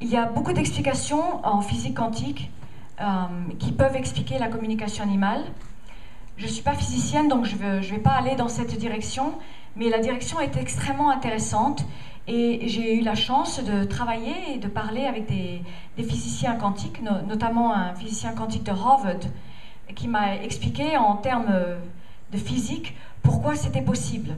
[0.00, 2.50] il y a beaucoup d'explications en physique quantique
[3.00, 3.04] euh,
[3.58, 5.42] qui peuvent expliquer la communication animale.
[6.36, 9.34] Je ne suis pas physicienne, donc je ne vais pas aller dans cette direction,
[9.76, 11.84] mais la direction est extrêmement intéressante
[12.26, 15.62] et j'ai eu la chance de travailler et de parler avec des,
[16.02, 19.20] physiciens quantiques, notamment un physicien quantique de Harvard,
[19.94, 21.52] qui m'a expliqué en termes
[22.32, 24.34] de physique pourquoi c'était possible.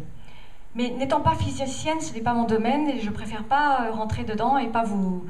[0.74, 4.24] Mais n'étant pas physicienne, ce n'est pas mon domaine et je préfère pas euh, rentrer
[4.24, 5.24] dedans et pas vous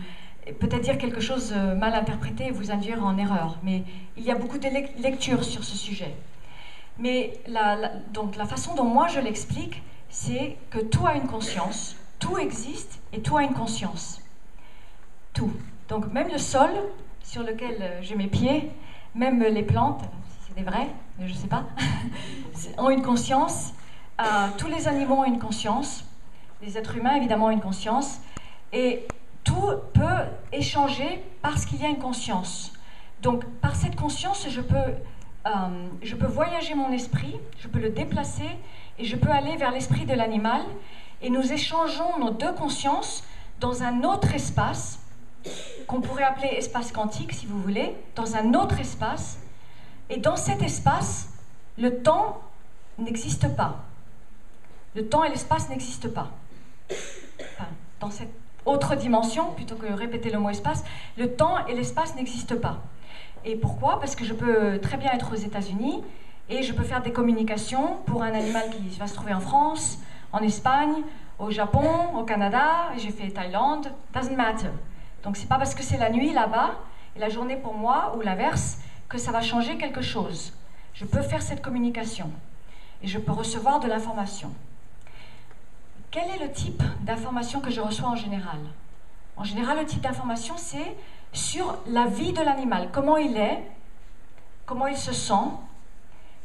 [0.58, 3.58] peut-être dire quelque chose euh, mal interprété et vous induire en erreur.
[3.62, 3.84] Mais
[4.16, 4.68] il y a beaucoup de
[5.02, 6.14] lectures sur ce sujet.
[6.98, 11.96] Mais la, donc la façon dont moi je l'explique, c'est que tout a une conscience,
[12.18, 14.20] tout existe et tout a une conscience.
[15.32, 15.52] Tout.
[15.88, 16.70] Donc même le sol
[17.22, 18.70] sur lequel euh, j'ai mes pieds,
[19.14, 20.88] même les plantes, si c'est des vrais,
[21.20, 21.64] je ne sais pas,
[22.78, 23.72] ont une conscience
[24.20, 26.04] euh, tous les animaux ont une conscience,
[26.62, 28.20] les êtres humains évidemment ont une conscience,
[28.72, 29.06] et
[29.44, 32.72] tout peut échanger parce qu'il y a une conscience.
[33.22, 35.50] Donc par cette conscience, je peux, euh,
[36.02, 38.48] je peux voyager mon esprit, je peux le déplacer,
[38.98, 40.62] et je peux aller vers l'esprit de l'animal,
[41.22, 43.24] et nous échangeons nos deux consciences
[43.60, 44.98] dans un autre espace,
[45.86, 49.38] qu'on pourrait appeler espace quantique si vous voulez, dans un autre espace,
[50.10, 51.30] et dans cet espace,
[51.78, 52.40] le temps
[52.98, 53.84] n'existe pas.
[54.94, 56.30] Le temps et l'espace n'existent pas.
[58.00, 60.84] dans cette autre dimension, plutôt que répéter le mot espace,
[61.16, 62.78] le temps et l'espace n'existent pas.
[63.44, 63.98] Et pourquoi?
[63.98, 66.02] Parce que je peux très bien être aux États-Unis
[66.48, 69.98] et je peux faire des communications pour un animal qui va se trouver en France,
[70.32, 71.02] en Espagne,
[71.38, 74.68] au Japon, au Canada, j'ai fait Thaïlande, doesn't matter.
[75.24, 76.74] Donc c'est pas parce que c'est la nuit là-bas
[77.16, 80.52] et la journée pour moi ou l'inverse que ça va changer quelque chose.
[80.94, 82.30] Je peux faire cette communication
[83.02, 84.52] et je peux recevoir de l'information.
[86.12, 88.58] Quel est le type d'information que je reçois en général?
[89.38, 90.94] En général, le type d'information, c'est
[91.32, 93.62] sur la vie de l'animal, comment il est,
[94.66, 95.48] comment il se sent,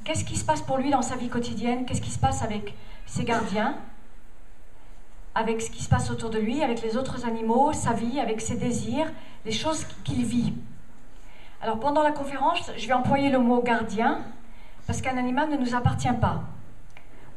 [0.06, 2.76] qu'est-ce qui se passe pour lui dans sa vie quotidienne, qu'est-ce qui se passe avec
[3.06, 3.76] ses gardiens,
[5.36, 8.40] avec ce qui se passe autour de lui, avec les autres animaux, sa vie, avec
[8.40, 9.12] ses désirs,
[9.44, 10.54] les choses qu'il vit.
[11.62, 14.22] Alors pendant la conférence, je vais employer le mot gardien,
[14.86, 16.44] parce qu'un animal ne nous appartient pas.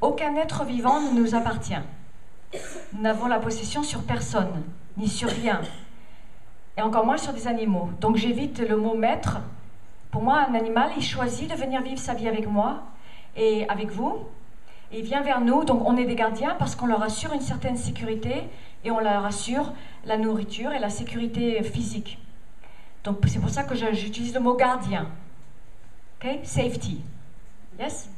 [0.00, 1.82] Aucun être vivant ne nous appartient.
[2.92, 4.62] Nous n'avons la possession sur personne,
[4.96, 5.60] ni sur rien,
[6.76, 7.90] et encore moins sur des animaux.
[8.00, 9.38] Donc j'évite le mot maître.
[10.10, 12.82] Pour moi, un animal, il choisit de venir vivre sa vie avec moi
[13.36, 14.26] et avec vous.
[14.92, 17.40] Et il vient vers nous, donc on est des gardiens parce qu'on leur assure une
[17.40, 18.48] certaine sécurité
[18.84, 19.72] et on leur assure
[20.04, 22.18] la nourriture et la sécurité physique.
[23.04, 25.06] Donc c'est pour ça que j'utilise le mot gardien.
[26.20, 26.40] OK?
[26.42, 27.02] Safety.
[27.78, 28.10] Yes?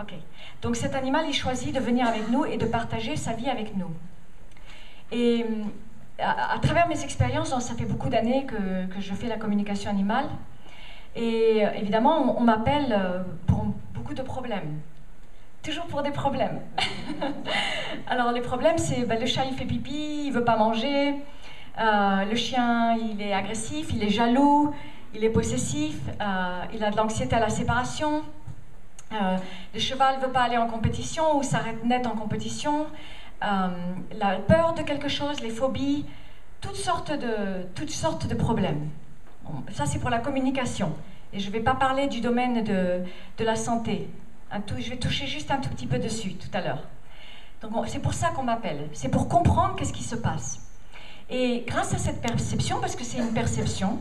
[0.00, 0.14] Ok.
[0.62, 3.76] Donc cet animal, il choisit de venir avec nous et de partager sa vie avec
[3.76, 3.90] nous.
[5.10, 5.44] Et
[6.18, 10.26] à, travers mes expériences, ça fait beaucoup d'années que, je fais la communication animale.
[11.14, 14.80] Et euh, évidemment, on, m'appelle euh, pour beaucoup de problèmes.
[15.62, 16.60] Toujours pour des problèmes.
[18.06, 21.14] Alors les problèmes, c'est ben, le chat, il fait pipi, il veut pas manger.
[21.78, 24.74] Euh, le chien, il est agressif, il est jaloux,
[25.14, 25.98] il est possessif,
[26.72, 28.22] il a de l'anxiété à la séparation.
[29.14, 29.36] Euh,
[29.74, 32.86] le cheval ne veut pas aller en compétition ou s'arrête net en compétition.
[33.42, 33.68] Euh,
[34.18, 36.06] la peur de quelque chose, les phobies,
[36.60, 38.88] toutes sortes de, toutes sortes de problèmes.
[39.72, 40.94] ça, c'est pour la communication.
[41.32, 43.02] Et je ne vais pas parler du domaine de,
[43.38, 44.08] de la santé.
[44.78, 46.82] je vais toucher juste un tout petit peu dessus tout à l'heure.
[47.62, 48.88] Donc c'est pour ça qu'on m'appelle.
[48.92, 50.60] C'est pour comprendre qu'est-ce qui se passe.
[51.30, 53.98] Et grâce à cette perception, parce que c'est une perception,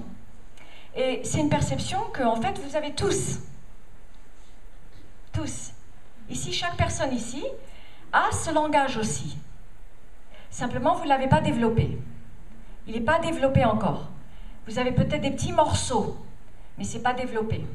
[0.95, 3.39] et c'est une perception que en fait vous avez tous.
[5.31, 5.71] Tous.
[6.29, 7.43] Ici, chaque personne ici
[8.11, 9.37] a ce langage aussi.
[10.49, 11.97] Simplement, vous ne l'avez pas développé.
[12.87, 14.09] Il n'est pas développé encore.
[14.67, 16.17] Vous avez peut-être des petits morceaux,
[16.77, 17.65] mais ce n'est pas développé.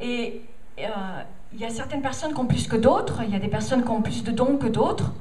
[0.00, 0.42] Et
[0.78, 1.22] euh,
[1.52, 3.82] il y a certaines personnes qui ont plus que d'autres, il y a des personnes
[3.82, 5.12] qui ont plus de dons que d'autres,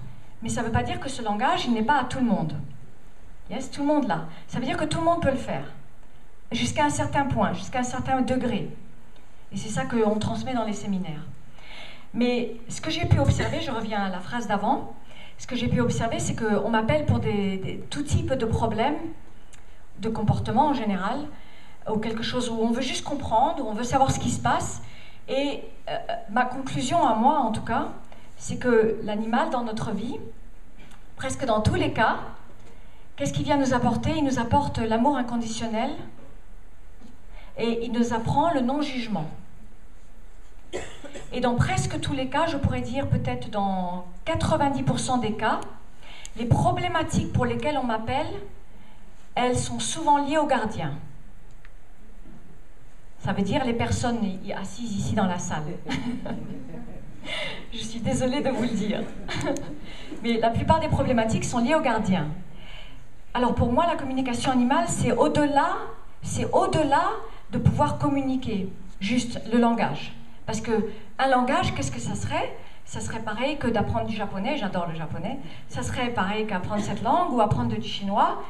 [0.41, 2.25] mais ça ne veut pas dire que ce langage, il n'est pas à tout le
[2.25, 2.53] monde.
[3.49, 4.25] Yes, tout le monde là.
[4.47, 5.71] Ça veut dire que tout le monde peut le faire,
[6.51, 8.69] jusqu'à un certain point, jusqu'à un certain degré.
[9.51, 11.25] Et c'est ça qu'on transmet dans les séminaires.
[12.15, 14.93] Mais ce que j'ai pu observer, je reviens à la phrase d'avant,
[15.37, 18.95] ce que j'ai pu observer, c'est qu'on m'appelle pour des, tout type de problèmes,
[19.99, 21.19] de comportement en général,
[21.91, 24.39] ou quelque chose où on veut juste comprendre, où on veut savoir ce qui se
[24.39, 24.81] passe.
[25.27, 25.97] Et euh,
[26.29, 27.89] ma conclusion à moi, en tout cas,
[28.37, 30.15] c'est que l'animal dans notre vie,
[31.17, 32.19] presque dans tous les cas,
[33.17, 34.11] qu'est-ce qu'il vient nous apporter?
[34.15, 35.91] Il nous apporte l'amour inconditionnel
[37.57, 39.29] et il nous apprend le non-jugement.
[41.33, 45.59] Et dans presque tous les cas, je pourrais dire peut-être dans 90% des cas,
[46.37, 48.27] les problématiques pour lesquelles on m'appelle
[49.35, 50.93] elles sont souvent liées aux gardiens.
[53.19, 54.19] Ça veut dire les personnes
[54.55, 55.63] assises ici dans la salle.
[57.73, 59.03] Je suis désolée de vous le dire.
[60.23, 62.27] Mais la plupart des problématiques sont liées aux gardiens.
[63.33, 65.75] Alors pour moi, la communication animale, c'est au-delà,
[66.21, 67.03] c'est au-delà
[67.51, 68.69] de pouvoir communiquer,
[69.01, 70.15] juste le langage.
[70.45, 72.55] Parce que un langage, qu'est-ce que ça serait?
[72.85, 75.39] Ça serait pareil que d'apprendre du japonais, j'adore le japonais.
[75.69, 78.43] Ça serait pareil qu'apprendre cette langue ou apprendre du chinois.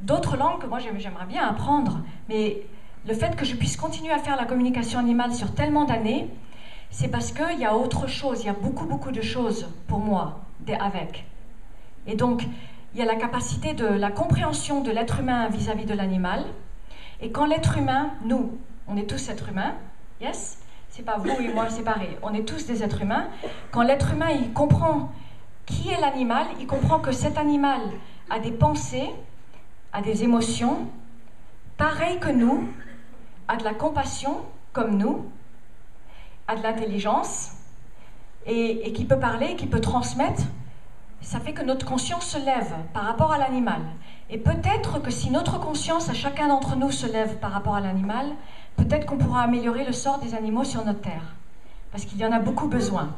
[0.00, 2.62] D'autres langues que moi j'aimerais bien apprendre, mais
[3.06, 6.28] le fait que je puisse continuer à faire la communication animale sur tellement d'années,
[6.90, 9.98] c'est parce qu'il y a autre chose, il y a beaucoup, beaucoup de choses pour
[9.98, 10.40] moi
[10.78, 11.24] avec.
[12.06, 12.44] Et donc,
[12.94, 16.44] il y a la capacité de la compréhension de l'être humain vis-à-vis de l'animal.
[17.20, 19.74] Et quand l'être humain, nous, on est tous êtres humains,
[20.20, 20.59] yes?
[20.90, 23.28] C'est pas vous et moi séparés, on est tous des êtres humains.
[23.70, 25.12] Quand l'être humain, il comprend
[25.64, 27.80] qui est l'animal, il comprend que cet animal
[28.28, 29.08] a des pensées,
[29.92, 30.88] a des émotions,
[31.76, 32.68] pareil que nous,
[33.46, 34.38] a de la compassion,
[34.72, 35.30] comme nous,
[36.48, 37.52] a de l'intelligence,
[38.46, 40.42] et, qui peut parler, qui peut transmettre,
[41.20, 43.82] ça fait que notre conscience se lève par rapport à l'animal.
[44.28, 47.80] Et peut-être que si notre conscience à chacun d'entre nous se lève par rapport à
[47.80, 48.26] l'animal,
[48.76, 51.34] peut-être qu'on pourra améliorer le sort des animaux sur notre terre.
[51.90, 53.14] Parce qu'il y en a beaucoup besoin.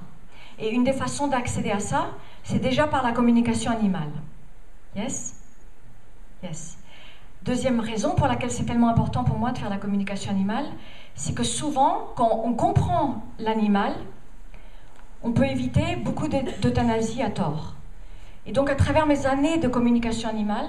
[0.58, 2.08] Et une des façons d'accéder à ça,
[2.44, 4.10] c'est déjà par la communication animale.
[4.96, 5.34] Yes?
[6.43, 6.78] Yes.
[7.43, 10.66] Deuxième raison pour laquelle c'est tellement important pour moi de faire la communication animale,
[11.14, 13.94] c'est que souvent, quand on comprend l'animal,
[15.22, 17.75] on peut éviter beaucoup d'euthanasie à tort.
[18.46, 20.69] Et donc, à travers mes années de communication animale,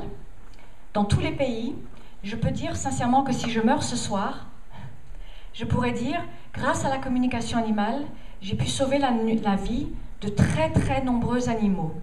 [0.94, 1.76] dans tous les pays,
[2.24, 4.48] je peux dire sincèrement que si je meurs ce soir,
[5.54, 6.20] je pourrais dire,
[6.54, 8.02] grâce à la communication animale,
[8.42, 9.12] j'ai pu sauver la,
[9.56, 9.88] vie
[10.22, 11.94] de très très nombreux animaux.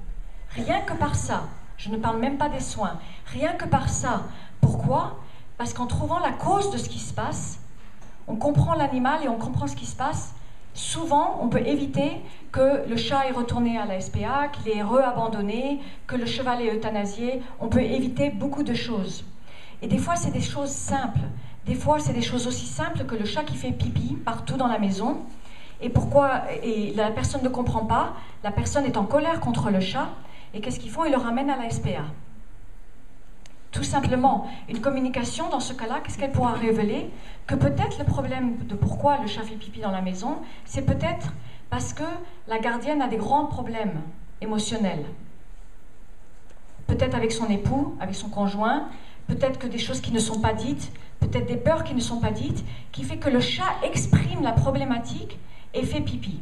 [0.50, 1.44] Rien que par ça,
[1.76, 4.24] je ne parle même pas des soins, rien que par ça,
[4.60, 5.18] pourquoi?
[5.58, 7.60] Parce qu'en trouvant la cause de ce qui se passe,
[8.28, 10.34] on comprend l'animal et on comprend ce qui se passe.
[10.72, 12.20] Souvent, on peut éviter
[12.52, 16.72] que le chat est retourné à la SPA, qu'il est re-abandonné, que le cheval est
[16.72, 17.42] euthanasié.
[17.58, 19.24] On peut éviter beaucoup de choses.
[19.82, 21.20] Et des fois, c'est des choses simples.
[21.70, 24.66] Des fois, c'est des choses aussi simples que le chat qui fait pipi partout dans
[24.66, 25.18] la maison.
[25.80, 28.14] Et pourquoi Et la personne ne comprend pas.
[28.42, 30.08] La personne est en colère contre le chat.
[30.52, 31.04] Et qu'est-ce qu'ils font?
[31.04, 32.06] Ils le ramènent à la SPA.
[33.70, 37.08] Tout simplement, une communication, dans ce cas-là, qu'est-ce qu'elle pourra révéler?
[37.46, 41.34] Que peut-être le problème de pourquoi le chat fait pipi dans la maison, c'est peut-être
[41.70, 42.02] parce que
[42.48, 44.00] la gardienne a des grands problèmes
[44.40, 45.04] émotionnels.
[46.88, 48.88] Peut-être avec son époux, avec son conjoint,
[49.28, 50.90] peut-être que des choses qui ne sont pas dites,
[51.20, 54.52] peut-être des peurs qui ne sont pas dites, qui fait que le chat exprime la
[54.52, 55.38] problématique
[55.74, 56.40] et fait pipi.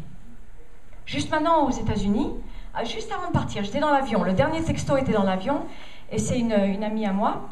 [1.05, 2.31] Juste maintenant aux États-Unis,
[2.75, 5.63] ah, juste avant de partir, j'étais dans l'avion, le dernier texto était dans l'avion,
[6.11, 7.49] et c'est une, amie à moi,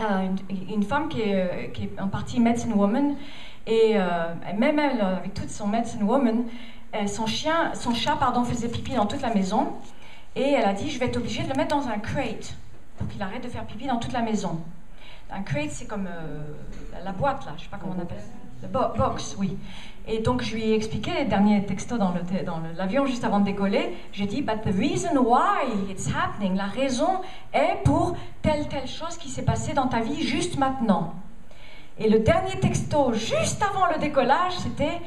[0.00, 0.28] euh,
[0.70, 3.16] une, femme qui est, qui est, en partie medicine woman.
[3.66, 6.44] Et euh, même elle, avec toute son medicine woman,
[6.94, 9.72] euh, son, chien, son chat pardon, faisait pipi dans toute la maison.
[10.36, 12.56] Et elle a dit Je vais être obligée de le mettre dans un crate
[12.96, 14.60] pour qu'il arrête de faire pipi dans toute la maison.
[15.30, 16.08] Un crate, c'est comme
[17.04, 18.22] la boîte, là, je sais pas comment on appelle.
[18.62, 19.56] Le box, oui.
[20.08, 22.14] Et donc, je lui ai expliqué les derniers textos dans
[22.76, 23.94] l'avion juste avant de décoller.
[24.12, 27.20] J'ai dit, but the reason why it's happening, la raison
[27.52, 31.14] est pour telle, telle chose qui s'est passée dans ta vie juste maintenant.
[31.98, 35.00] Et le dernier texto, juste avant le décollage, c'était,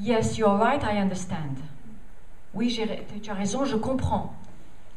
[0.00, 1.56] yes, you're right, I understand.
[2.54, 2.80] Oui,
[3.22, 4.32] tu as raison, je comprends.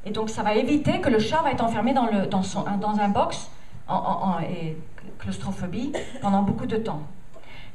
[0.05, 3.51] Et donc, ça va éviter que le chat va être enfermé dans un box
[3.89, 4.77] en, et
[5.19, 5.91] claustrophobie
[6.22, 7.03] pendant beaucoup de temps.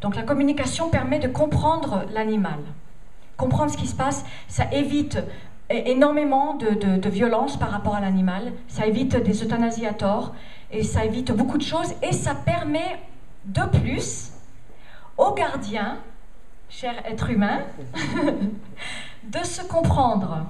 [0.00, 2.58] Donc la communication permet de comprendre l'animal.
[3.36, 5.18] Comprendre ce qui se passe, ça évite
[5.70, 10.34] énormément de, de, violence par rapport à l'animal, ça évite des euthanasies à tort,
[10.70, 13.00] et ça évite beaucoup de choses, et ça permet
[13.46, 14.32] de plus
[15.16, 15.98] au gardien,
[16.68, 17.60] cher être humain,
[19.24, 20.46] de se comprendre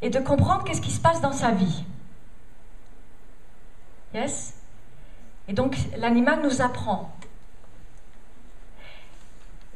[0.00, 1.84] et de comprendre qu'est-ce qui se passe dans sa vie.
[4.14, 4.54] Yes?
[5.48, 7.10] Et donc l'animal nous apprend.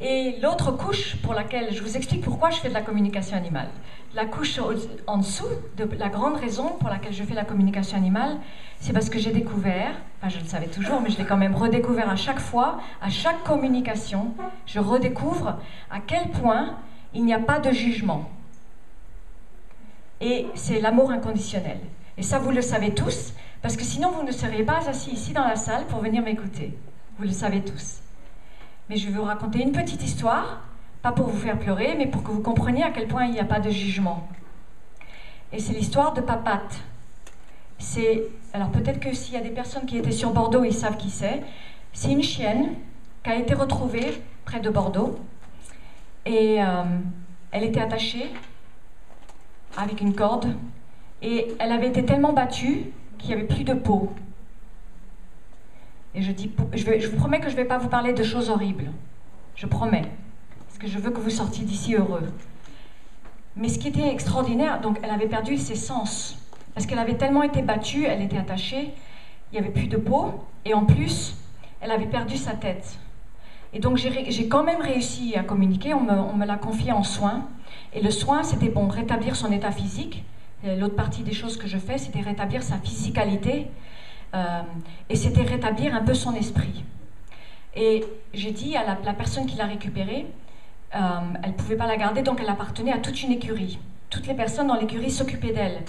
[0.00, 3.68] Et l'autre couche pour laquelle je vous explique pourquoi je fais de la communication animale.
[4.14, 4.60] La couche
[5.06, 8.36] en dessous, de la grande raison pour laquelle je fais la communication animale,
[8.78, 11.54] c'est parce que j'ai découvert, enfin je le savais toujours, mais je l'ai quand même
[11.54, 14.34] redécouvert à chaque fois, à chaque communication,
[14.66, 15.56] je redécouvre
[15.90, 16.76] à quel point
[17.14, 18.30] il n'y a pas de jugement.
[20.20, 21.78] Et c'est l'amour inconditionnel.
[22.18, 23.32] Et ça, vous le savez tous,
[23.66, 26.78] parce que sinon, vous ne seriez pas assis ici dans la salle pour venir m'écouter.
[27.18, 27.99] Vous le savez tous.
[28.88, 30.61] Mais je vais vous raconter une petite histoire,
[31.02, 33.40] pas pour vous faire pleurer, mais pour que vous compreniez à quel point il n'y
[33.40, 34.28] a pas de jugement.
[35.52, 36.78] Et c'est l'histoire de Papate.
[37.80, 40.96] c'est, alors peut-être que s'il y a des personnes qui étaient sur Bordeaux, ils savent
[40.96, 41.42] qui c'est.
[41.92, 42.68] C'est une chienne
[43.25, 45.18] qui a été retrouvée près de Bordeaux
[46.25, 46.85] et euh,
[47.50, 48.30] elle était attachée
[49.76, 50.54] avec une corde
[51.20, 54.12] et elle avait été tellement battue qu'il n'y avait plus de peau.
[56.14, 58.49] Et je, dis, je, vous promets que je ne vais pas vous parler de choses
[58.49, 58.90] horribles.
[59.54, 60.11] Je promets.
[60.66, 62.32] Parce que je veux que vous sortiez d'ici heureux.
[63.54, 66.38] Mais ce qui était extraordinaire, donc elle avait perdu ses sens.
[66.75, 68.92] Parce qu'elle avait tellement été battue, elle était attachée,
[69.50, 70.44] il n'y avait plus de peau.
[70.64, 71.37] Et en plus,
[71.80, 72.99] elle avait perdu sa tête.
[73.73, 77.02] Et donc j'ai quand même réussi à communiquer, on me, on me l'a confié en
[77.02, 77.46] soins.
[77.92, 80.25] Et le soin, c'était bon, rétablir son état physique.
[80.64, 83.68] L'autre partie des choses que je fais, c'était rétablir sa physicalité.
[84.34, 84.62] Euh,
[85.08, 86.84] et c'était rétablir un peu son esprit.
[87.75, 90.26] Et j'ai dit à la, personne qui l'a récupérée,
[90.94, 90.98] euh,
[91.42, 93.78] elle ne pouvait pas la garder, donc elle appartenait à toute une écurie.
[94.10, 95.82] Toutes les personnes dans l'écurie s'occupaient d'elle.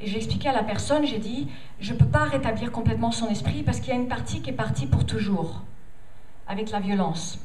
[0.00, 1.48] Et j'ai expliqué à la personne, j'ai dit,
[1.78, 4.50] je ne peux pas rétablir complètement son esprit parce qu'il y a une partie qui
[4.50, 5.62] est partie pour toujours,
[6.46, 7.38] avec la violence,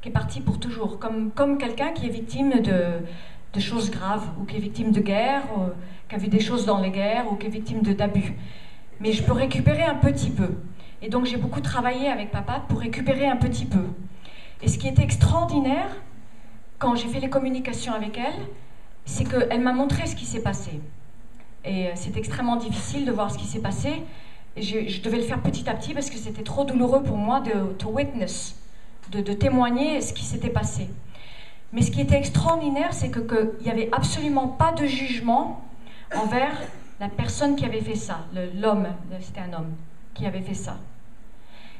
[0.00, 3.00] qui est partie pour toujours, comme, comme quelqu'un qui est victime de,
[3.52, 5.42] de, choses graves, ou qui est victime de guerre,
[6.08, 8.34] qui a vu des choses dans les guerres, ou qui est victime d'abus.
[9.00, 10.56] Mais je peux récupérer un petit peu.
[11.02, 13.84] Et donc j'ai beaucoup travaillé avec papa pour récupérer un petit peu.
[14.62, 15.88] Et ce qui était extraordinaire,
[16.78, 18.46] quand j'ai fait les communications avec elle,
[19.04, 20.80] c'est qu'elle m'a montré ce qui s'est passé.
[21.64, 24.02] Et euh, c'est extrêmement difficile de voir ce qui s'est passé.
[24.56, 27.40] Et je, devais le faire petit à petit parce que c'était trop douloureux pour moi
[27.40, 28.56] de to witness,
[29.10, 30.88] de, témoigner ce qui s'était passé.
[31.72, 35.64] Mais ce qui était extraordinaire, c'est qu'il n'y avait absolument pas de jugement
[36.14, 36.56] envers
[37.00, 38.20] la personne qui avait fait ça,
[38.60, 38.86] l'homme,
[39.20, 39.72] c'était un homme
[40.14, 40.76] qui avait fait ça.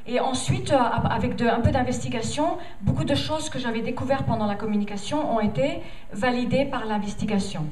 [0.05, 4.55] Et ensuite, euh, avec un peu d'investigation, beaucoup de choses que j'avais découvertes pendant la
[4.55, 5.81] communication ont été
[6.11, 7.65] validées par l'investigation.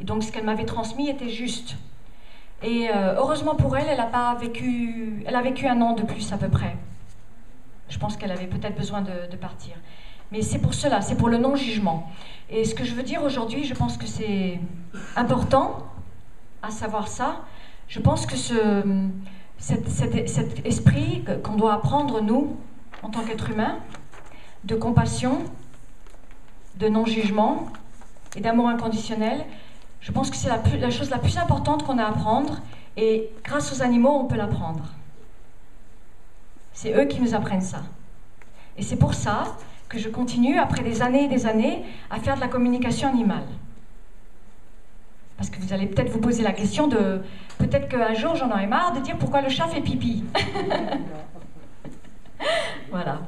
[0.00, 1.76] Et donc ce qu'elle m'avait transmis était juste.
[2.62, 6.02] Et euh, heureusement pour elle, elle a pas vécu, elle a vécu un an de
[6.02, 6.76] plus à peu près.
[7.88, 9.74] Je pense qu'elle avait peut-être besoin de, partir.
[10.30, 12.10] Mais c'est pour cela, c'est pour le non-jugement.
[12.50, 14.58] Et ce que je veux dire aujourd'hui, je pense que c'est
[15.16, 15.86] important
[16.62, 17.42] à savoir ça.
[17.88, 18.82] Je pense que ce,
[19.58, 22.56] cet esprit qu'on doit apprendre, nous,
[23.02, 23.78] en tant qu'êtres humains,
[24.64, 25.42] de compassion,
[26.76, 27.66] de non-jugement
[28.36, 29.44] et d'amour inconditionnel,
[30.00, 32.60] je pense que c'est la, chose la plus importante qu'on a à apprendre
[32.96, 34.84] et grâce aux animaux, on peut l'apprendre.
[36.72, 37.82] C'est eux qui nous apprennent ça.
[38.76, 39.56] Et c'est pour ça
[39.88, 43.46] que je continue, après des années et des années, à faire de la communication animale.
[45.36, 47.20] Parce que vous allez peut-être vous poser la question de
[47.58, 50.24] peut-être qu'un jour j'en aurai marre de dire pourquoi le chat fait pipi.
[52.90, 53.20] voilà.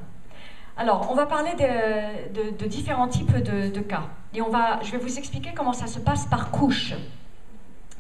[0.76, 4.05] Alors, on va parler de, différents types de, cas.
[4.35, 6.95] Et on va, je vais vous expliquer comment ça se passe par couche.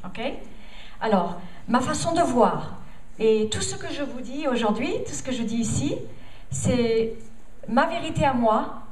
[0.04, 0.20] OK?
[1.00, 2.78] Alors, ma façon de voir.
[3.18, 5.94] Et tout ce que je vous dis aujourd'hui, tout ce que je dis ici,
[6.50, 7.12] c'est
[7.68, 8.82] ma vérité à moi.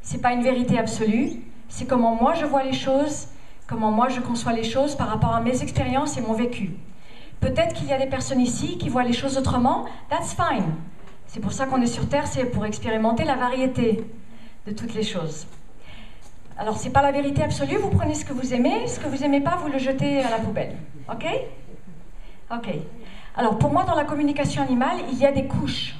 [0.00, 1.42] C'est pas une vérité absolue.
[1.68, 3.28] C'est comment moi je vois les choses,
[3.66, 6.76] comment moi je conçois les choses par rapport à mes expériences et mon vécu.
[7.40, 9.86] Peut-être qu'il y a des personnes ici qui voient les choses autrement.
[10.08, 10.74] That's fine.
[11.26, 14.04] C'est pour ça qu'on est sur Terre, c'est pour expérimenter la variété
[14.66, 15.46] de toutes les choses.
[16.58, 19.22] Alors, c'est pas la vérité absolue, vous prenez ce que vous aimez, ce que vous
[19.22, 20.76] aimez pas, vous le jetez à la poubelle.
[21.12, 21.26] OK?
[22.50, 22.68] OK.
[23.36, 25.94] Alors, pour moi, dans la communication animale, il y a des couches.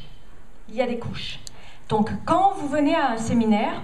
[0.70, 1.38] Il y a des couches.
[1.88, 3.83] Donc, quand vous venez à un séminaire,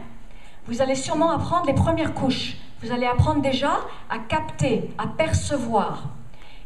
[0.66, 2.56] vous allez sûrement apprendre les premières couches.
[2.82, 3.78] Vous allez apprendre déjà
[4.10, 6.08] à capter, à percevoir.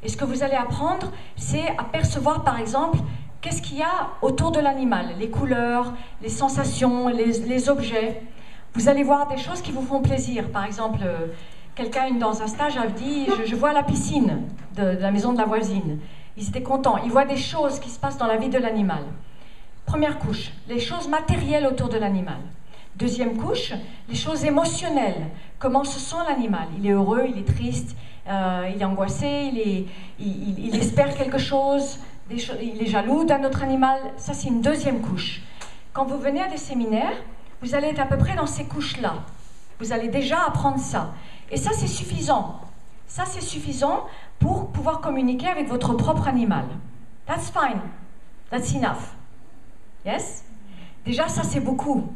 [0.02, 2.98] Et ce que vous allez apprendre, c'est à percevoir, par exemple,
[3.42, 8.22] qu'est-ce qu'il y a autour de l'animal, les couleurs, les sensations, les, objets.
[8.74, 10.50] Vous allez voir des choses qui vous font plaisir.
[10.50, 11.26] Par exemple, euh,
[11.74, 14.42] quelqu'un dans un stage a dit je, vois la piscine
[14.74, 15.98] de, la maison de la voisine.
[16.38, 16.96] Ils étaient contents.
[17.04, 19.04] Ils voient des choses qui se passent dans la vie de l'animal.
[19.86, 22.40] Première couche, les choses matérielles autour de l'animal.
[22.96, 23.72] Deuxième couche,
[24.08, 25.28] les choses émotionnelles.
[25.60, 26.66] Comment se sent l'animal?
[26.76, 27.96] Il est heureux, il est triste,
[28.28, 29.86] euh, il est angoissé, il,
[30.18, 35.40] il espère quelque chose, il est jaloux d'un autre animal, ça c'est une deuxième couche.
[35.92, 37.16] Quand vous venez à des séminaires,
[37.62, 39.14] vous allez être à peu près dans ces couches-là.
[39.78, 41.12] Vous allez déjà apprendre ça.
[41.50, 42.60] Et ça c'est suffisant.
[43.06, 44.06] Ça c'est suffisant
[44.40, 46.64] pour pouvoir communiquer avec votre propre animal.
[47.26, 47.80] That's fine.
[48.50, 49.14] That's enough.
[50.06, 50.44] Yes?
[51.04, 52.08] Déjà ça c'est beaucoup.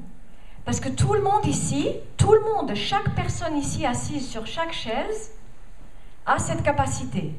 [0.64, 4.72] Parce que tout le monde ici, tout le monde, chaque personne ici assise sur chaque
[4.72, 5.32] chaise,
[6.26, 7.34] a cette capacité.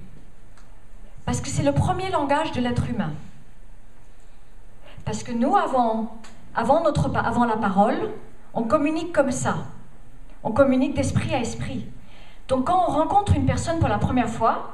[1.26, 3.14] Parce que c'est le premier langage de l'être humain.
[5.06, 6.18] Parce que nous, avant,
[6.54, 8.12] avant, la parole,
[8.54, 9.56] on communique comme ça.
[10.44, 11.86] On communique d'esprit à esprit.
[12.48, 14.72] Donc quand on rencontre une personne pour la première fois,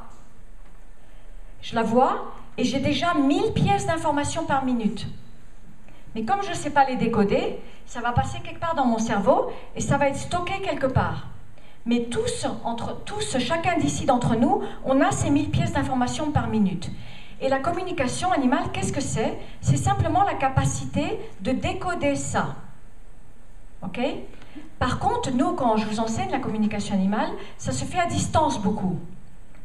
[1.61, 5.05] je la vois, et j'ai déjà 1000 pièces d'informations par minute.
[6.17, 8.97] Mais comme je ne sais pas les décoder, ça va passer quelque part dans mon
[8.97, 11.27] cerveau et ça va être stocké quelque part.
[11.85, 16.47] Mais tous, entre tous, chacun d'ici d'entre nous, on a ces 1000 pièces d'informations par
[16.47, 16.89] minute.
[17.39, 19.37] Et la communication animale, qu'est-ce que c'est?
[19.61, 22.55] C'est simplement la capacité de décoder ça.
[23.83, 23.99] OK?
[24.79, 28.59] Par contre, nous, quand je vous enseigne la communication animale, ça se fait à distance
[28.59, 28.97] beaucoup.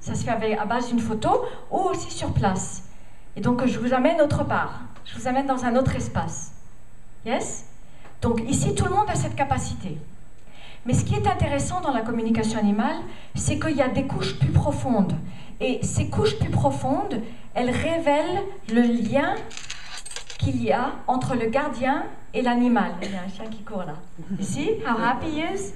[0.00, 1.30] Ça se fait à base d'une photo
[1.70, 2.91] ou aussi sur place.
[3.36, 4.80] Et donc, je vous amène autre part.
[5.04, 6.52] Je vous amène dans un autre espace.
[7.24, 7.66] Yes?
[8.20, 9.98] Donc, ici, tout le monde a cette capacité.
[10.84, 12.96] Mais ce qui est intéressant dans la communication animale,
[13.34, 15.14] c'est qu'il y a des couches plus profondes.
[15.60, 17.22] Et ces couches plus profondes,
[17.54, 19.34] elles révèlent le lien
[20.38, 22.92] qu'il y a entre le gardien et l'animal.
[23.02, 23.94] Il y a un chien qui court là.
[24.40, 25.72] Ici, how happy he is?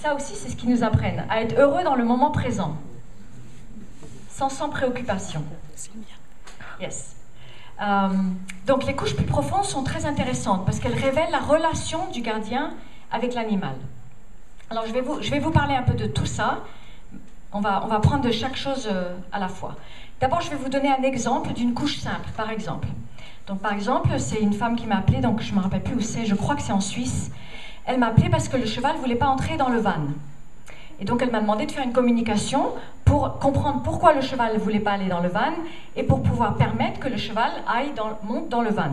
[0.00, 2.76] Ça aussi, c'est ce qu'ils nous apprennent, à être heureux dans le moment présent,
[4.34, 5.42] sans sans préoccupation.
[6.80, 7.14] Yes.
[7.80, 8.08] Euh,
[8.66, 12.74] donc les couches plus profondes sont très intéressantes parce qu'elles révèlent la relation du gardien
[13.12, 13.76] avec l'animal.
[14.70, 16.60] Alors je vais, vous, je vais vous parler un peu de tout ça.
[17.52, 19.76] On va, on va prendre de chaque chose euh, à la fois.
[20.20, 22.88] D'abord, je vais vous donner un exemple d'une couche simple, par exemple.
[23.46, 25.94] Donc, par exemple, c'est une femme qui m'a appelé, donc je ne me rappelle plus
[25.94, 27.30] où c'est, je crois que c'est en Suisse.
[27.84, 30.06] Elle m'a appelé parce que le cheval ne voulait pas entrer dans le van.
[31.00, 32.72] Et donc, elle m'a demandé de faire une communication
[33.04, 35.52] pour comprendre pourquoi le cheval ne voulait pas aller dans le van
[35.96, 38.92] et pour pouvoir permettre que le cheval aille monte dans le van.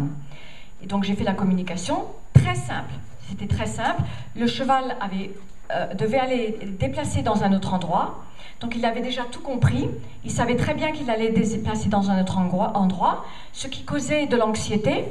[0.83, 2.93] Et donc, j'ai fait la communication très simple.
[3.29, 4.01] C'était très simple.
[4.35, 5.31] Le cheval avait,
[5.71, 8.23] euh, devait aller déplacer dans un autre endroit.
[8.59, 9.89] Donc il avait déjà tout compris.
[10.23, 14.37] Il savait très bien qu'il allait déplacer dans un autre endroit, ce qui causait de
[14.37, 15.05] l'anxiété,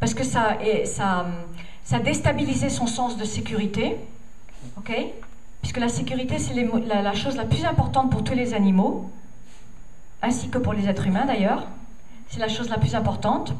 [0.00, 1.26] parce que ça, ça,
[1.82, 3.96] ça déstabilisait son sens de sécurité.
[4.76, 4.92] ok?
[5.60, 6.54] Puisque la sécurité, c'est
[6.86, 9.10] la, chose la plus importante pour tous les animaux,
[10.22, 11.66] ainsi que pour les êtres humains d'ailleurs.
[12.28, 13.52] C'est la chose la plus importante.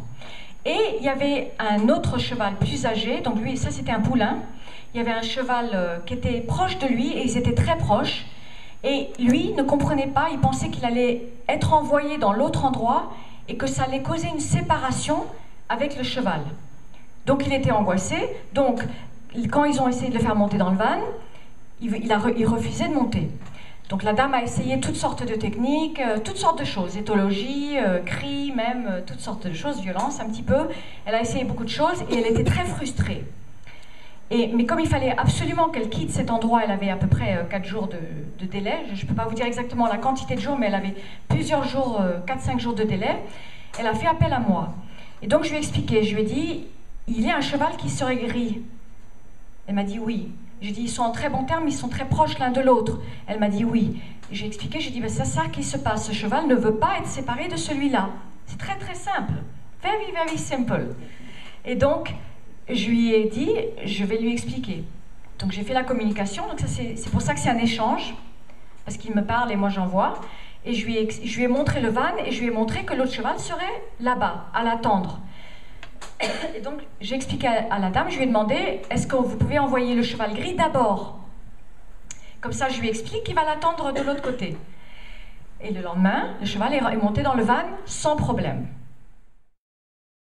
[0.64, 4.38] Et il y avait un autre cheval plus âgé, donc lui, ça c'était un poulain.
[4.92, 7.76] Il y avait un cheval euh, qui était proche de lui et ils étaient très
[7.76, 8.26] proches.
[8.82, 13.12] Et lui ne comprenait pas, il pensait qu'il allait être envoyé dans l'autre endroit
[13.48, 15.24] et que ça allait causer une séparation
[15.68, 16.40] avec le cheval.
[17.26, 18.16] Donc il était angoissé.
[18.54, 18.82] Donc
[19.50, 21.00] quand ils ont essayé de le faire monter dans le van,
[21.82, 23.28] il, a, refusait de monter.
[23.88, 27.76] Donc la dame a essayé toutes sortes de techniques, euh, toutes sortes de choses, éthologie,
[27.76, 30.68] euh, cris, même euh, toutes sortes de choses, violence un petit peu.
[31.06, 33.24] Elle a essayé beaucoup de choses et elle était très frustrée.
[34.30, 37.64] Mais comme il fallait absolument qu'elle quitte cet endroit, elle avait à peu près 4
[37.64, 38.78] jours de, délai.
[38.94, 40.94] Je ne peux pas vous dire exactement la quantité de jours, mais elle avait
[41.28, 43.16] plusieurs jours, 4-5 jours de délai.
[43.76, 44.68] Elle a fait appel à moi.
[45.20, 46.64] Et donc je lui ai expliqué, je lui ai dit,
[47.08, 48.62] il y a un cheval qui serait gris.
[49.66, 50.28] Elle m'a dit oui.
[50.60, 53.00] J'ai dit, ils sont en très bons termes, ils sont très proches l'un de l'autre.
[53.26, 54.00] Elle m'a dit oui.
[54.30, 56.06] J'ai expliqué, j'ai dit, ben, c'est ça qui se passe.
[56.06, 58.10] Ce cheval ne veut pas être séparé de celui-là.
[58.46, 59.32] C'est très très simple.
[59.82, 60.94] Very, very simple.
[61.64, 62.14] Et donc,
[62.68, 63.50] je lui ai dit,
[63.84, 64.84] je vais lui expliquer.
[65.38, 68.14] Donc j'ai fait la communication, donc c'est pour ça que c'est un échange,
[68.84, 70.20] parce qu'il me parle et moi j'envoie.
[70.66, 72.84] Et je lui, ai, je lui ai montré le van et je lui ai montré
[72.84, 75.20] que l'autre cheval serait là-bas, à l'attendre.
[76.54, 79.58] Et donc, j'ai expliqué à, la dame, je lui ai demandé, est-ce que vous pouvez
[79.58, 81.18] envoyer le cheval gris d'abord?
[82.40, 84.56] Comme ça, je lui explique qu'il va l'attendre de l'autre côté.
[85.60, 88.66] Et le lendemain, le cheval est monté dans le van sans problème.